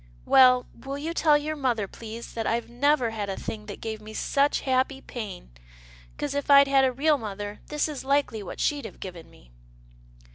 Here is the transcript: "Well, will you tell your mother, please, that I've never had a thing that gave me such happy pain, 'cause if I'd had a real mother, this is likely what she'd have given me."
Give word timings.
"Well, 0.35 0.65
will 0.83 0.97
you 0.97 1.13
tell 1.13 1.37
your 1.37 1.55
mother, 1.55 1.87
please, 1.87 2.33
that 2.33 2.47
I've 2.47 2.67
never 2.71 3.11
had 3.11 3.29
a 3.29 3.37
thing 3.37 3.67
that 3.67 3.79
gave 3.79 4.01
me 4.01 4.15
such 4.15 4.61
happy 4.61 4.99
pain, 4.99 5.51
'cause 6.17 6.33
if 6.33 6.49
I'd 6.49 6.67
had 6.67 6.83
a 6.83 6.91
real 6.91 7.19
mother, 7.19 7.59
this 7.67 7.87
is 7.87 8.03
likely 8.03 8.41
what 8.41 8.59
she'd 8.59 8.85
have 8.85 8.99
given 8.99 9.29
me." 9.29 9.51